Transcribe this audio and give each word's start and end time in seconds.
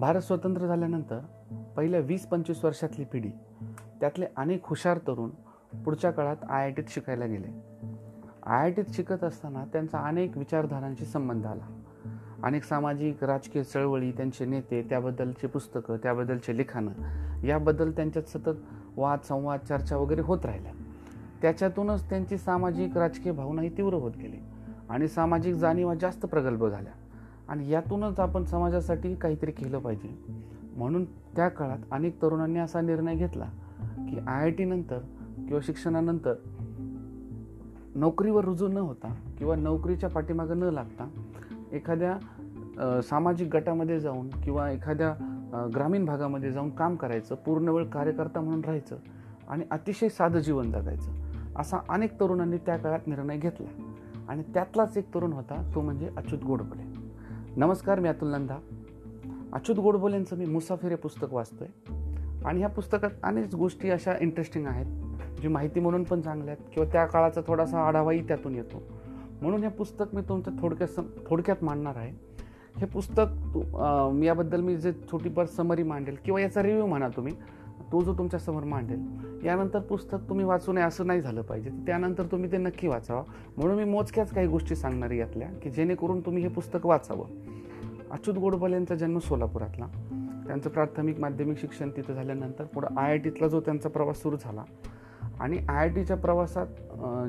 भारत 0.00 0.20
स्वतंत्र 0.20 0.66
झाल्यानंतर 0.66 1.18
पहिल्या 1.76 2.00
वीस 2.00 2.26
पंचवीस 2.26 2.64
वर्षातली 2.64 3.04
पिढी 3.04 3.30
त्यातले 4.00 4.26
अनेक 4.36 4.60
हुशार 4.64 4.98
तरुण 4.98 5.30
पुढच्या 5.84 6.10
काळात 6.10 6.36
आय 6.48 6.62
आय 6.62 6.70
टीत 6.70 6.84
शिकायला 6.88 7.26
गेले. 7.26 7.48
आय 8.46 8.60
आय 8.60 8.72
टीत 8.72 8.84
शिकत 8.88 9.24
असताना 9.24 9.64
त्यांचा 9.64 9.98
अनेक 9.98 10.38
विचारधारांशी 10.38 11.04
संबंध 11.04 11.46
आला. 11.46 11.82
अनेक 12.42 12.64
सामाजिक 12.64 13.24
राजकीय 13.24 13.62
चळवळी 13.62 14.12
त्यांचे 14.12 14.44
नेते 14.44 14.82
त्याबद्दलचे 14.82 15.46
पुस्तकं 15.46 15.96
त्याबद्दलचे 15.96 16.56
लिखाणं 16.56 17.44
याबद्दल 17.44 17.90
त्यांच्यात 17.90 18.24
सतत 18.24 18.56
वाद 18.96 19.18
संवाद 19.28 19.60
चर्चा 19.68 19.96
वगैरे 19.96 20.20
होत 20.20 20.46
राहिल्या. 20.46 20.72
त्याच्यातूनच 21.42 22.08
त्यांची 22.10 22.38
सामाजिक 22.38 22.96
राजकीय 22.96 23.32
भावनाही 23.32 23.76
तीव्र 23.76 23.94
होत 23.94 24.16
गेली 24.16 24.38
आणि 24.90 25.08
सामाजिक 25.08 25.54
जाणीवा 25.54 25.94
जास्त 25.94 26.26
प्रगल्भ 26.26 26.66
झाल्या. 26.66 26.92
आणि 27.50 27.70
यातूनच 27.70 28.20
आपण 28.20 28.44
समाजासाठी 28.44 29.14
काहीतरी 29.14 29.50
केलं 29.50 29.78
पाहिजे. 29.78 30.08
म्हणून 30.76 31.04
त्या 31.36 31.48
काळात 31.48 31.78
अनेक 31.90 32.22
तरुणांनी 32.22 32.58
असा 32.58 32.80
निर्णय 32.80 33.14
घेतला 33.14 33.44
की 34.08 34.18
आय 34.18 34.42
आय 34.42 34.50
टीनंतर 34.50 34.98
किंवा 35.36 35.60
शिक्षणानंतर 35.62 36.34
नोकरीवर 37.94 38.44
रुजू 38.44 38.68
न 38.68 38.76
होता 38.76 39.14
किंवा 39.38 39.56
नोकरीच्या 39.56 40.10
पाठीमागं 40.10 40.58
न 40.58 40.62
लागता 40.62 41.08
एखाद्या 41.72 43.00
सामाजिक 43.02 43.56
गटामध्ये 43.56 44.00
जाऊन 44.00 44.28
किंवा 44.28 44.70
एखाद्या 44.70 45.14
ग्रामीण 45.74 46.04
भागामध्ये 46.04 46.52
जाऊन 46.52 46.70
काम 46.70 46.96
करायचं 46.96 47.34
पूर्ण 47.34 47.68
वेळ 47.68 47.84
कार्यकर्ता 47.84 48.40
म्हणून 48.40 48.64
राहायचं 48.64 48.96
आणि 49.48 49.64
अतिशय 49.70 50.08
साधं 50.08 50.38
जीवन 50.38 50.70
जगायचं 50.70 51.12
असा 51.56 51.78
अनेक 51.88 52.20
तरुणांनी 52.20 52.56
त्या 52.56 52.76
काळात 52.76 53.06
निर्णय 53.06 53.36
घेतला. 53.36 53.82
आणि 54.28 54.42
त्यातलाच 54.54 54.96
एक 54.96 55.14
तरुण 55.14 55.32
होता 55.32 55.70
तो 55.74 55.80
म्हणजे 55.80 56.10
अच्युत 56.16 56.44
गोडबोले 56.44 56.99
नमस्कार 57.56 58.00
मी 58.00 58.08
अतुल 58.08 58.28
नंदा. 58.28 58.56
अच्युत 59.52 59.78
गोडबोलेंचं 59.78 60.36
मी 60.36 60.44
मुसाफिर 60.46 60.90
हे 60.90 60.96
पुस्तक 60.96 61.32
वाचतो 61.32 61.64
आहे 61.64 62.44
आणि 62.46 62.58
ह्या 62.58 62.68
पुस्तकात 62.68 63.10
अनेक 63.22 63.54
गोष्टी 63.54 63.90
अशा 63.90 64.12
इंटरेस्टिंग 64.20 64.66
आहेत 64.66 65.40
जी 65.40 65.48
माहिती 65.48 65.80
म्हणून 65.80 66.04
पण 66.04 66.20
चांगल्या 66.20 66.54
आहेत 66.54 66.70
किंवा 66.74 66.92
त्या 66.92 67.04
काळाचा 67.06 67.40
थोडासा 67.46 67.80
आढावाही 67.80 68.26
त्यातून 68.28 68.54
येतो. 68.54 68.82
म्हणून 69.42 69.62
हे 69.62 69.68
पुस्तक 69.68 70.14
मी 70.14 70.22
तुमच्या 70.22 70.52
थोडक्यात 70.60 71.00
थोडक्यात 71.26 71.64
मांडणार 71.64 71.96
आहे. 71.96 72.12
हे 72.76 72.86
पुस्तक 72.86 73.58
याबद्दल 74.24 74.60
मी 74.60 74.76
जे 74.76 74.92
छोटीफार 75.12 75.46
समरी 75.46 75.82
मांडेल 75.82 76.16
किंवा 76.24 76.40
याचा 76.40 76.62
रिव्ह्यू 76.62 76.86
म्हणा 76.86 77.08
तुम्ही 77.08 77.32
तो 77.92 78.02
जो 78.02 78.14
तुमच्यासमोर 78.14 78.64
मांडेल 78.64 79.46
यानंतर 79.46 79.80
पुस्तक 79.80 80.16
तुम्ही 80.28 80.44
वाचू 80.44 80.72
नये 80.72 80.84
असं 80.84 81.06
नाही 81.06 81.20
झालं 81.20 81.42
पाहिजे. 81.42 81.70
त्यानंतर 81.86 82.26
तुम्ही 82.26 82.52
ते 82.52 82.56
नक्की 82.56 82.88
वाचावं. 82.88 83.22
म्हणून 83.56 83.76
मी 83.76 83.84
मोजक्याच 83.84 84.30
काही 84.30 84.46
गोष्टी 84.46 84.74
सांगणार 84.76 85.10
यातल्या 85.10 85.48
की 85.62 85.70
जेणेकरून 85.70 86.20
तुम्ही 86.20 86.42
हे 86.42 86.48
पुस्तक 86.48 86.86
वाचावं. 86.86 87.26
अच्युत 88.10 88.36
गोडबल 88.36 88.72
यांचा 88.72 88.94
जन्म 88.94 89.18
सोलापुरातला. 89.18 89.86
त्यांचं 90.46 90.70
प्राथमिक 90.70 91.20
माध्यमिक 91.20 91.58
शिक्षण 91.58 91.90
तिथं 91.90 92.14
झाल्यानंतर 92.14 92.64
पुढं 92.64 92.88
आय 92.96 93.10
आय 93.10 93.18
टीतला 93.18 93.48
जो 93.48 93.60
त्यांचा 93.60 93.88
प्रवास 93.88 94.22
सुरू 94.22 94.36
झाला. 94.40 94.64
आणि 95.40 95.58
आय 95.68 95.76
आय 95.76 95.88
टीच्या 95.88 96.16
प्रवासात 96.16 96.66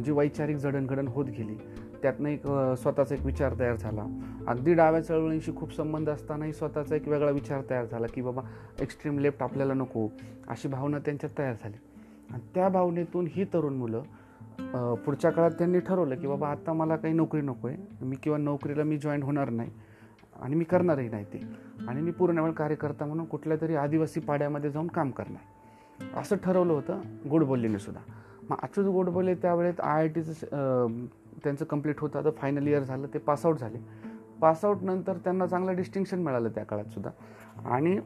जी 0.06 0.12
वैचारिक 0.12 0.58
जडणघडण 0.58 1.08
होत 1.08 1.26
गेली 1.26 1.58
त्यातनं 2.02 2.30
एक 2.30 2.48
स्वतःचा 2.82 3.16
एक 3.16 3.26
विचार 3.26 3.54
तयार 3.60 3.76
झाला. 3.76 4.06
अगदी 4.48 4.74
डाव्या 4.74 5.02
चळवळींशी 5.02 5.52
खूप 5.56 5.76
संबंध 5.76 6.10
असतानाही 6.10 6.54
स्वतःचा 6.54 6.96
एक 6.96 7.08
वेगळा 7.08 7.32
विचार 7.32 7.62
तयार 7.70 7.86
झाला 7.86 8.08
की 8.08 8.22
बाबा 8.22 8.42
एक्स्ट्रीम 8.82 9.20
लेफ्ट 9.20 9.44
आपल्याला 9.44 9.74
नको. 9.74 10.08
अशी 10.48 10.68
भावना 10.68 11.00
त्यांच्यात 11.00 11.38
तयार 11.38 11.54
झाली. 11.54 11.78
आणि 12.32 12.42
त्या 12.56 12.68
भावनेतून 12.70 13.28
ही 13.30 13.46
तरुण 13.54 13.74
मुलं 13.74 14.96
पुढच्या 15.06 15.32
काळात 15.32 15.52
त्यांनी 15.52 15.80
ठरवलं 15.80 16.16
की 16.16 16.28
बाबा 16.28 16.50
आता 16.50 16.74
मला 16.74 16.96
काही 16.96 17.14
नोकरी 17.14 17.42
नको 17.42 17.68
आहे 17.68 18.06
मी 18.06 18.16
किंवा 18.16 18.38
नोकरीला 18.38 18.84
मी 18.84 18.98
जॉईन 18.98 19.24
होणार 19.24 19.50
नाही. 19.50 19.70
आणि 20.42 20.56
मी 20.56 20.64
करणारही 20.64 21.10
नाही 21.10 21.26
ते. 21.26 21.42
आणि 21.88 22.02
मी 22.02 22.12
पूर्ण 22.12 22.40
वेळ 22.40 22.52
कार्यकर्ता 22.52 23.06
म्हणून 23.06 23.26
कुठल्या 23.26 23.58
तरी 23.62 23.76
आदिवासी 23.76 24.20
पाड्यामध्ये 24.20 24.70
जाऊन 24.72 24.88
काम 24.88 25.12
करणार. 25.12 26.20
असं 26.20 26.36
ठरवलं 26.36 26.74
होतं 26.74 27.02
गोडबोलीने 27.30 27.80
सुद्धा. 27.80 28.02
मग 28.50 28.58
अच्युत 28.64 28.86
गोडबोले 28.86 29.34
त्यावेळेत 29.36 29.80
आय 29.80 30.02
आय 30.02 30.08
टीचं 30.08 31.06
त्यांचं 31.44 31.66
कंप्लीट 31.66 32.00
होतं. 32.00 32.20
आता 32.20 32.30
फायनल 32.38 32.68
इयर 32.68 32.84
झालं 32.84 33.08
ते 33.14 33.20
पासआउट 33.20 33.60
झाले. 33.60 33.78
पासआउट 34.42 34.84
नंतर 34.84 35.18
त्यांना 35.24 35.46
चांगलं 35.48 35.76
डिस्टिंक्शन 35.76 36.20
मिळालं 36.20 36.50
त्या 36.50 36.64
काळातसुद्धा 36.66 37.10
आणि 37.70 37.98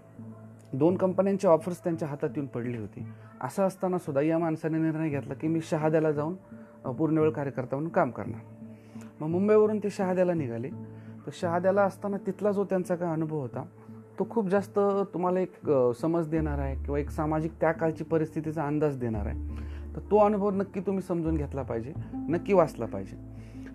दोन 0.73 0.95
कंपन्यांची 0.97 1.47
ऑफर्स 1.47 1.83
त्यांच्या 1.83 2.07
हातात 2.07 2.29
येऊन 2.35 2.47
पडली 2.47 2.77
होती. 2.77 3.05
असं 3.41 3.63
असताना 3.63 3.97
सुद्धा 3.97 4.21
या 4.21 4.37
माणसाने 4.39 4.77
निर्णय 4.77 5.09
घेतला 5.09 5.33
की 5.33 5.47
मी 5.47 5.61
शहाद्याला 5.61 6.11
जाऊन 6.11 6.35
पूर्ण 6.91 7.17
वेळ 7.17 7.29
कार्यकर्ता 7.29 7.75
म्हणून 7.75 7.91
काम 7.91 8.09
करणार. 8.09 8.41
मग 9.21 9.27
मुंबईवरून 9.27 9.79
ते 9.79 9.89
शहाद्याला 9.89 10.33
निघाले. 10.33 10.69
तर 11.25 11.31
शहाद्याला 11.33 11.83
असताना 11.83 12.17
तिथला 12.25 12.51
जो 12.51 12.63
त्यांचा 12.63 12.95
काय 12.95 13.11
अनुभव 13.11 13.39
होता 13.39 13.63
तो 14.19 14.27
खूप 14.29 14.49
जास्त 14.49 14.79
तुम्हाला 15.13 15.39
एक 15.39 15.69
समज 16.01 16.27
देणार 16.27 16.59
आहे 16.59 16.75
किंवा 16.83 16.99
एक 16.99 17.09
सामाजिक 17.09 17.51
त्या 17.61 17.71
काळची 17.71 18.03
परिस्थितीचा 18.03 18.65
अंदाज 18.65 18.97
देणार 18.97 19.25
आहे. 19.25 19.39
तर 19.95 19.99
तो 20.11 20.17
अनुभव 20.17 20.49
नक्की 20.51 20.79
तुम्ही 20.79 21.01
समजून 21.01 21.37
घेतला 21.37 21.61
पाहिजे 21.61 21.93
नक्की 22.29 22.53
वाचला 22.53 22.85
पाहिजे. 22.85 23.15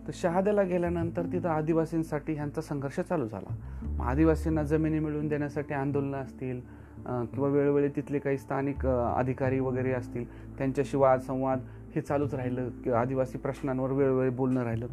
तर 0.07 0.13
शहाद्याला 0.15 0.63
गेल्यानंतर 0.63 1.27
तिथं 1.33 1.49
आदिवासींसाठी 1.49 2.35
ह्यांचा 2.35 2.61
संघर्ष 2.61 3.01
चालू 3.01 3.27
झाला. 3.29 3.55
मग 3.87 4.07
आदिवासींना 4.07 4.63
जमिनी 4.63 4.99
मिळवून 4.99 5.29
देण्यासाठी 5.29 5.75
आंदोलनं 5.75 6.17
असतील 6.17 6.61
किंवा 7.07 7.49
वेळोवेळी 7.49 7.89
तिथले 7.89 8.19
काही 8.19 8.39
स्थानिक 8.39 8.87
अधिकारी 8.87 9.61
वगैरे 9.61 9.93
असतील 9.93 10.25
त्यांच्याशी 10.59 10.97
वाद 10.97 11.21
संवाद 11.21 11.61
हे 11.95 12.01
चालूच 12.01 12.35
राहिलं 12.35 12.69
किंवा 12.85 13.01
आदिवासी 13.01 13.39
प्रश्नांवर 13.39 13.91
वेळोवेळी 13.91 14.31
बोलणं 14.31 14.63
राहिलं. 14.63 14.87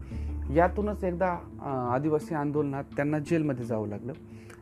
यातूनच 0.53 1.03
एकदा 1.03 1.35
आदिवासी 1.93 2.35
आंदोलनात 2.35 2.83
त्यांना 2.95 3.19
जेलमध्ये 3.19 3.65
जावं 3.65 3.87
लागलं. 3.87 4.13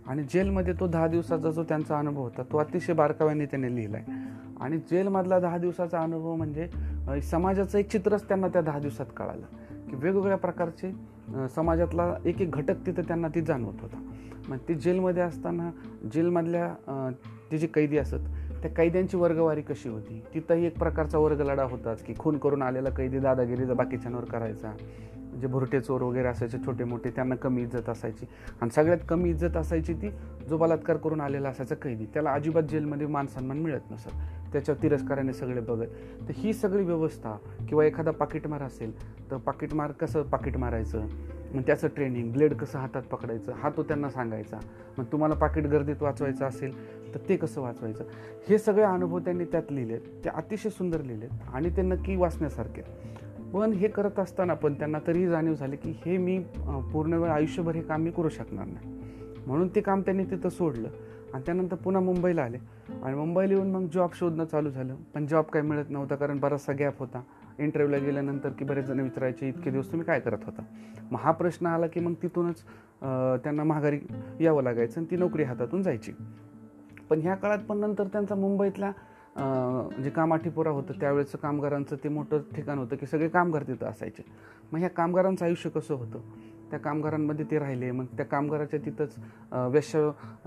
आणि 0.08 0.24
जेलमध्ये 0.24 0.74
तो 0.80 0.88
दहा 0.88 1.08
दिवसाचा 1.08 1.52
जो 1.52 1.64
त्यांचा 1.64 1.98
अनुभव 2.00 2.22
होता 2.22 2.44
तो 2.52 2.58
अतिशय 2.58 2.94
बारकाव्याने 2.94 3.46
त्यांनी 3.46 3.76
लिहिला 3.76 3.98
आहे 3.98 4.24
आणि 4.62 4.78
जेलमधला 4.92 5.40
दहा 5.40 5.58
दिवसाचा 5.58 6.00
अनुभव 6.00 6.36
म्हणजे 6.36 7.22
समाजाचं 7.22 7.78
एक 7.78 7.90
चित्रच 7.92 8.28
त्यांना 8.28 8.48
त्या 8.48 8.62
दहा 8.62 8.80
दिवसात 8.80 9.06
कळालं. 9.18 9.46
की 9.90 9.96
वेगवेगळ्या 9.96 10.38
प्रकारचे 10.38 10.92
समाजातला 11.56 12.14
एक 12.26 12.42
एक 12.42 12.52
घटक 12.52 12.86
तिथं 12.86 13.02
त्यांना 13.08 13.28
ती 13.36 13.42
जाणवत 13.42 13.82
होता. 13.82 14.02
मग 14.50 14.58
ते 14.68 14.74
जेलमध्ये 14.74 15.24
असताना 15.24 15.70
जेलमधल्या 16.14 17.14
ते 17.52 17.58
जे 17.58 17.68
कैदी 17.68 17.98
असत 17.98 18.28
त्या 18.62 18.72
कैद्यांची 18.74 19.18
वर्गवारी 19.18 19.62
कशी 19.62 19.90
होती? 19.90 20.22
तिथंही 20.34 20.66
एक 20.66 20.78
प्रकारचा 20.80 21.18
वर्ग 21.18 21.42
लढा 21.42 21.64
होताच 21.64 22.04
की 22.04 22.14
खून 22.20 22.38
करून 22.38 22.62
आलेला 22.62 22.90
कैदी 22.90 23.20
दादागिरीचा 23.20 23.74
बाकीच्यांवर 23.74 24.24
करायचा 24.26 24.72
जे 25.42 25.48
भुरटे 25.48 25.80
चोर 25.82 26.02
वगैरे 26.02 26.28
असायचे 26.28 26.58
छोटे 26.66 26.84
मोठे 26.84 27.10
त्यांना 27.10 27.36
कमी 27.36 27.62
इज्जत 27.62 27.90
असायची. 27.90 28.26
आणि 28.62 28.70
सगळ्यात 28.76 29.00
कमी 29.10 29.30
इज्जत 29.30 29.58
असायची 29.58 29.94
ती 29.94 30.10
जो 30.50 30.58
बलात्कार 30.58 30.98
करून 30.98 31.22
आलेला 31.22 31.50
असायचा 31.50 31.76
कैदी. 31.76 32.06
त्याला 32.14 32.32
अजिबात 32.32 32.64
जेलमध्ये 32.64 33.08
मानसन्मान 33.08 33.58
मिळत 33.62 33.92
नसत. 33.92 34.10
त्याच्या 34.56 34.76
तिरस्काराने 34.82 35.34
सगळे 35.34 35.62
बघत. 35.62 35.88
तर 36.28 36.34
ही 36.36 36.54
सगळी 36.54 36.84
व्यवस्था 36.84 37.36
किंवा 37.70 37.86
एखादा 37.86 38.12
पाकिटमार 38.12 38.62
असेल 38.62 38.92
तर 39.32 39.38
पाकिटमार 39.38 39.92
कसं 39.92 40.24
पाकिट 40.24 40.58
मारायचं? 40.58 41.06
मग 41.54 41.62
त्याचं 41.62 41.88
ट्रेनिंग 41.88 42.32
ब्लेड 42.32 42.54
कसं 42.54 42.80
हातात 42.80 43.04
पकडायचं? 43.04 43.52
हा 43.52 43.70
तो 43.78 43.84
त्यांना 43.84 44.10
सांगायचा. 44.10 44.60
मग 44.98 45.06
तुम्हाला 45.12 45.36
पाकिट 45.36 45.66
गर्दीत 45.66 46.02
वाचवायचं 46.02 46.46
असेल 46.46 46.74
तर 47.14 47.20
ते 47.30 47.36
कसं 47.38 47.62
वाचवायचं? 47.62 48.04
हे 48.50 48.58
सगळे 48.58 48.84
अनुभव 48.84 49.20
त्यांनी 49.20 49.46
त्यात 49.46 49.72
लिहिलेत. 49.72 50.00
ते 50.24 50.30
अतिशय 50.30 50.70
सुंदर 50.70 51.02
लिहिलेत 51.02 51.30
आणि 51.54 51.70
ते 51.70 51.82
नक्की 51.82 52.16
वाचण्यासारखे 52.16 52.82
पण 53.54 53.74
हे 53.74 53.88
करत 53.88 54.20
असताना 54.20 54.54
पण 54.54 54.74
त्यांना 54.74 55.00
तरीही 55.08 55.28
जाणीव 55.28 55.54
झाली 55.54 55.76
की 55.76 55.98
हे 56.06 56.18
मी 56.18 56.40
पूर्ण 56.94 57.14
वेळ 57.14 57.32
आयुष्यभर 57.32 57.76
हे 57.76 57.82
काम 57.82 58.02
मी 58.02 58.12
करू 58.12 58.30
शकणार 58.30 58.66
नाही. 58.66 58.94
म्हणून 59.48 59.68
ते 59.76 59.82
काम 59.82 60.02
त्यांनी 60.02 60.24
तिथं 60.24 60.50
सोडलं. 60.50 60.90
आणि 61.34 61.44
त्यानंतर 61.46 61.76
पुन्हा 61.76 62.02
मुंबईला 62.02 62.44
आले. 62.44 62.58
आणि 63.04 63.16
मुंबईला 63.16 63.54
येऊन 63.54 63.72
मग 63.72 63.88
जॉब 63.94 64.10
शोधणं 64.14 64.46
चालू 64.46 64.70
झालं. 64.70 64.96
पण 65.14 65.26
जॉब 65.28 65.46
काही 65.46 65.66
मिळत 65.66 65.90
नव्हता 65.90 66.16
कारण 66.16 66.40
बराचसा 66.40 66.74
गॅप 66.80 67.00
होता. 67.00 67.22
इंटरव्ह्यूला 67.60 68.06
गेल्यानंतर 68.06 68.50
की 68.50 68.66
बरेच 68.66 68.86
जण 68.86 69.00
विचारायचे 69.00 69.48
इतके 69.48 69.72
दिवस 69.72 69.92
तुम्ही 69.92 70.06
काय 70.06 70.20
करत 70.20 70.46
होता? 70.46 70.64
मग 71.12 71.20
हा 71.20 71.32
प्रश्न 71.32 71.66
आला 71.66 71.88
की 71.88 72.00
मग 72.00 72.14
तिथूनच 72.24 72.64
त्यांना 73.44 73.64
माघारी 73.64 74.00
यावं 74.40 74.64
लागायचं 74.64 75.00
आणि 75.00 75.12
ती 75.12 75.18
नोकरी 75.18 75.44
हातातून 75.44 75.84
जायची. 75.84 76.12
पण 77.10 77.22
ह्या 77.22 77.36
काळात 77.36 77.60
पण 77.68 77.78
नंतर 77.78 78.08
त्यांचा 78.08 78.36
मुंबईतल्या 78.36 78.92
जे 80.04 80.10
कामाठीपुरा 80.10 80.70
होतं 80.70 81.00
त्यावेळेचं 81.00 81.38
कामगारांचं 81.38 81.96
ते 82.04 82.10
मोठं 82.10 82.42
ठिकाण 82.56 82.78
होतं 82.78 82.96
की 82.96 83.06
सगळे 83.06 83.28
कामगार 83.28 83.64
तिथं 83.64 83.86
असायचे. 83.86 84.24
मग 84.72 84.80
ह्या 84.80 84.90
कामगारांचं 84.90 85.46
आयुष्य 85.46 85.70
कसं 85.70 85.94
होतं? 85.94 86.20
त्या 86.76 86.82
कामगारांमध्ये 86.84 87.46
ते 87.52 87.60
राहिले. 87.60 87.90
मग 87.92 88.06
त्या 88.18 88.26
कामगाराच्या 88.26 88.80
तिथंच 88.86 89.16
वेश्य 89.72 90.00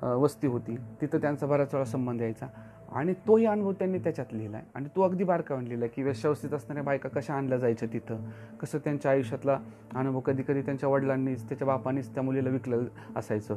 वस्ती 0.02 0.46
होती. 0.46 0.76
तिथं 1.00 1.18
त्यांचा 1.18 1.46
बऱ्याच 1.46 1.74
वेळा 1.74 1.84
संबंध 1.84 2.22
यायचा. 2.22 2.46
आणि 2.92 3.12
तोही 3.26 3.46
अनुभव 3.46 3.72
त्यांनी 3.72 3.98
त्याच्यात 3.98 4.32
लिहिला 4.32 4.56
आहे 4.56 4.66
आणि 4.74 4.88
तो 4.96 5.02
अगदी 5.02 5.24
बारकावून 5.24 5.64
लिहिला 5.64 5.86
की 5.86 6.02
वेश्यावस्थित 6.02 6.54
असणाऱ्या 6.54 6.82
बायका 6.84 7.08
कशा 7.08 7.34
आणल्या 7.34 7.58
जायच्या 7.58 7.88
तिथं? 7.92 8.20
कसं 8.60 8.78
त्यांच्या 8.78 9.10
आयुष्यातला 9.10 9.58
अनुभव 9.94 10.20
कधी 10.20 10.42
कधी 10.48 10.62
त्यांच्या 10.62 10.88
वडिलांनीच 10.88 11.48
त्याच्या 11.48 11.66
बापानीच 11.66 12.14
त्या 12.14 12.22
मुलीला 12.22 12.50
विकलं 12.50 12.84
असायचं. 13.16 13.56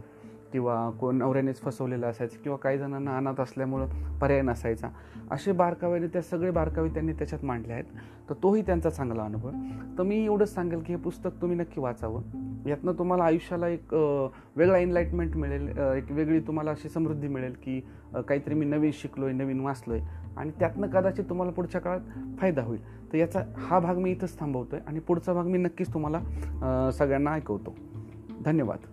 किंवा 0.52 0.90
कोण 1.00 1.18
नवऱ्यानेच 1.18 1.62
फसवलेलं 1.62 2.08
असायचं 2.08 2.42
किंवा 2.44 2.58
काही 2.58 2.78
जणांना 2.78 3.18
अनाथ 3.18 3.42
असल्यामुळं 3.42 3.88
पर्याय 4.20 4.42
नसायचा 4.42 4.90
असे 5.32 5.52
बारकाव्याने 5.52 6.08
त्या 6.08 6.22
सगळे 6.22 6.52
बारकावे 6.52 6.90
त्यांनी 6.90 7.14
त्याच्यात 7.14 7.46
मांडले 7.46 7.74
आहेत. 7.74 7.84
तर 8.30 8.34
तोही 8.44 8.62
त्यांचा 8.62 8.90
चांगला 8.90 9.24
अनुभव 9.24 9.50
तर 9.98 10.04
मी 10.04 10.24
एवढंच 10.26 10.54
सांगेल 10.54 10.80
की 10.80 10.94
हे 10.94 11.00
पुस्तक 11.00 11.42
तुम्ही 11.42 11.58
नक्की 11.58 11.82
वाचावं. 11.82 12.22
यातनं 12.66 12.94
तुम्हाला 12.94 13.24
आयुष्याला 13.24 13.68
एक 13.68 13.94
वेगळा 13.94 14.78
एनलाइटमेंट 14.78 15.36
मिळेल 15.38 15.68
एक 15.78 16.12
वेगळी 16.12 16.40
तुम्हाला 16.40 16.72
अशी 16.72 16.90
समृद्धी 16.90 17.28
मिळेल 17.28 17.56
की 17.64 17.80
काहीतरी 18.14 18.54
मी 18.54 18.66
नवीन 18.66 18.92
शिकलो 18.94 19.26
आहे 19.26 19.34
नवीन 19.36 19.60
वाचलो 19.60 19.94
आहे 19.94 20.20
आणि 20.38 20.52
त्यातनं 20.60 20.88
कदाचित 20.88 21.26
तुम्हाला 21.30 21.52
पुढच्या 21.52 21.82
काळात 21.82 22.38
फायदा 22.40 22.64
होईल. 22.64 22.82
तर 23.12 23.18
याचा 23.18 23.44
हा 23.60 23.80
भाग 23.80 23.98
मी 23.98 24.12
इथंच 24.12 24.40
थांबवतो 24.40 24.76
आहे 24.76 24.86
आणि 24.88 25.00
पुढचा 25.00 25.34
भाग 25.34 25.46
मी 25.46 25.58
नक्कीच 25.58 25.94
तुम्हाला 25.94 26.90
सगळ्यांना 26.94 27.34
ऐकवतो. 27.34 27.76
धन्यवाद. 28.46 28.86